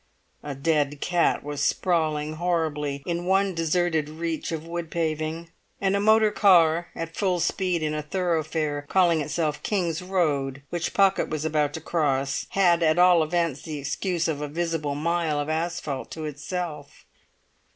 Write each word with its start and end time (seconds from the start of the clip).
A 0.41 0.55
dead 0.55 0.99
cat 0.99 1.43
was 1.43 1.61
sprawling 1.61 2.37
horribly 2.37 3.03
in 3.05 3.25
one 3.27 3.53
deserted 3.53 4.09
reach 4.09 4.51
of 4.51 4.65
wood 4.65 4.89
paving. 4.89 5.51
And 5.79 5.95
a 5.95 5.99
motor 5.99 6.31
car 6.31 6.87
at 6.95 7.15
full 7.15 7.39
speed 7.39 7.83
in 7.83 7.93
a 7.93 8.01
thoroughfare 8.01 8.87
calling 8.89 9.21
itself 9.21 9.61
King's 9.61 10.01
Road, 10.01 10.63
which 10.71 10.95
Pocket 10.95 11.29
was 11.29 11.45
about 11.45 11.73
to 11.75 11.81
cross, 11.81 12.47
had 12.49 12.81
at 12.81 12.97
all 12.97 13.21
events 13.21 13.61
the 13.61 13.77
excuse 13.77 14.27
of 14.27 14.41
a 14.41 14.47
visible 14.47 14.95
mile 14.95 15.39
of 15.39 15.49
asphalt 15.49 16.09
to 16.13 16.25
itself. 16.25 17.05